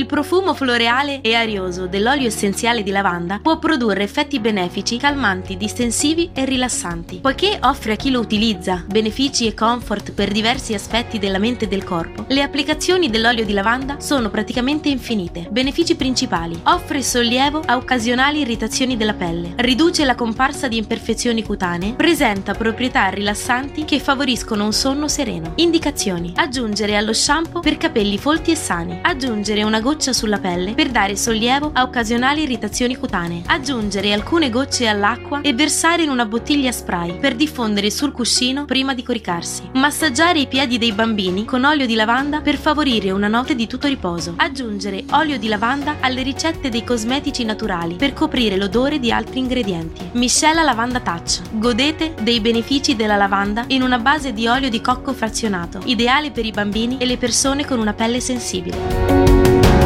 Il 0.00 0.06
profumo 0.06 0.54
floreale 0.54 1.20
e 1.20 1.34
arioso 1.34 1.86
dell'olio 1.86 2.26
essenziale 2.26 2.82
di 2.82 2.90
lavanda 2.90 3.38
può 3.42 3.58
produrre 3.58 4.02
effetti 4.02 4.40
benefici, 4.40 4.96
calmanti, 4.96 5.58
distensivi 5.58 6.30
e 6.32 6.46
rilassanti. 6.46 7.18
Poiché 7.18 7.58
offre 7.60 7.92
a 7.92 7.96
chi 7.96 8.10
lo 8.10 8.18
utilizza 8.20 8.82
benefici 8.88 9.46
e 9.46 9.52
comfort 9.52 10.12
per 10.12 10.32
diversi 10.32 10.72
aspetti 10.72 11.18
della 11.18 11.36
mente 11.36 11.66
e 11.66 11.68
del 11.68 11.84
corpo, 11.84 12.24
le 12.28 12.40
applicazioni 12.40 13.10
dell'olio 13.10 13.44
di 13.44 13.52
lavanda 13.52 14.00
sono 14.00 14.30
praticamente 14.30 14.88
infinite. 14.88 15.48
Benefici 15.50 15.94
principali: 15.96 16.58
offre 16.62 17.02
sollievo 17.02 17.60
a 17.66 17.76
occasionali 17.76 18.40
irritazioni 18.40 18.96
della 18.96 19.12
pelle, 19.12 19.52
riduce 19.56 20.06
la 20.06 20.14
comparsa 20.14 20.66
di 20.66 20.78
imperfezioni 20.78 21.42
cutanee, 21.42 21.92
presenta 21.92 22.54
proprietà 22.54 23.08
rilassanti 23.08 23.84
che 23.84 24.00
favoriscono 24.00 24.64
un 24.64 24.72
sonno 24.72 25.08
sereno. 25.08 25.52
Indicazioni: 25.56 26.32
aggiungere 26.36 26.96
allo 26.96 27.12
shampoo 27.12 27.60
per 27.60 27.76
capelli 27.76 28.16
folti 28.16 28.50
e 28.50 28.56
sani, 28.56 29.00
aggiungere 29.02 29.62
una 29.62 29.76
goccia 29.76 29.88
sulla 29.98 30.38
pelle 30.38 30.74
per 30.74 30.90
dare 30.90 31.16
sollievo 31.16 31.70
a 31.74 31.82
occasionali 31.82 32.42
irritazioni 32.42 32.96
cutanee, 32.96 33.42
aggiungere 33.46 34.12
alcune 34.12 34.48
gocce 34.48 34.86
all'acqua 34.86 35.40
e 35.40 35.52
versare 35.52 36.02
in 36.02 36.10
una 36.10 36.26
bottiglia 36.26 36.70
spray 36.70 37.18
per 37.18 37.34
diffondere 37.34 37.90
sul 37.90 38.12
cuscino 38.12 38.66
prima 38.66 38.94
di 38.94 39.02
coricarsi. 39.02 39.70
Massaggiare 39.74 40.38
i 40.38 40.46
piedi 40.46 40.78
dei 40.78 40.92
bambini 40.92 41.44
con 41.44 41.64
olio 41.64 41.86
di 41.86 41.94
lavanda 41.94 42.40
per 42.40 42.56
favorire 42.56 43.10
una 43.10 43.26
notte 43.26 43.56
di 43.56 43.66
tutto 43.66 43.88
riposo. 43.88 44.34
Aggiungere 44.36 45.04
olio 45.10 45.38
di 45.38 45.48
lavanda 45.48 45.96
alle 46.00 46.22
ricette 46.22 46.68
dei 46.68 46.84
cosmetici 46.84 47.44
naturali 47.44 47.96
per 47.96 48.12
coprire 48.12 48.56
l'odore 48.56 49.00
di 49.00 49.10
altri 49.10 49.40
ingredienti. 49.40 50.10
Miscela 50.12 50.62
Lavanda 50.62 51.00
Touch. 51.00 51.40
Godete 51.50 52.14
dei 52.22 52.40
benefici 52.40 52.94
della 52.94 53.16
lavanda 53.16 53.64
in 53.68 53.82
una 53.82 53.98
base 53.98 54.32
di 54.32 54.46
olio 54.46 54.70
di 54.70 54.80
cocco 54.80 55.12
frazionato, 55.12 55.80
ideale 55.84 56.30
per 56.30 56.46
i 56.46 56.52
bambini 56.52 56.98
e 56.98 57.06
le 57.06 57.16
persone 57.16 57.66
con 57.66 57.80
una 57.80 57.92
pelle 57.92 58.20
sensibile. 58.20 59.79